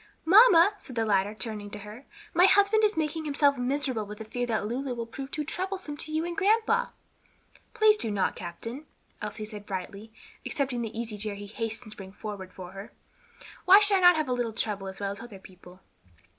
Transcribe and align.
"Mamma," 0.25 0.73
said 0.79 0.95
the 0.95 1.05
latter, 1.05 1.35
turning 1.35 1.69
to 1.69 1.77
her, 1.77 2.05
"my 2.33 2.45
husband 2.45 2.83
is 2.83 2.97
making 2.97 3.23
himself 3.23 3.55
miserable 3.55 4.03
with 4.03 4.17
the 4.17 4.25
fear 4.25 4.47
that 4.47 4.65
Lulu 4.65 4.95
will 4.95 5.05
prove 5.05 5.29
too 5.29 5.43
troublesome 5.43 5.95
to 5.97 6.11
you 6.11 6.25
and 6.25 6.35
grandpa." 6.35 6.87
"Please 7.75 7.97
do 7.97 8.09
not, 8.09 8.35
captain," 8.35 8.87
Elsie 9.21 9.45
said 9.45 9.67
brightly, 9.67 10.11
accepting 10.43 10.81
the 10.81 10.99
easy 10.99 11.19
chair 11.19 11.35
he 11.35 11.45
hastened 11.45 11.91
to 11.91 11.97
bring 11.97 12.13
forward 12.13 12.51
for 12.51 12.71
her. 12.71 12.91
"Why 13.65 13.79
should 13.79 13.97
I 13.97 14.01
not 14.01 14.15
have 14.15 14.27
a 14.27 14.33
little 14.33 14.53
trouble 14.53 14.87
as 14.87 14.99
well 14.99 15.11
as 15.11 15.21
other 15.21 15.37
people? 15.37 15.81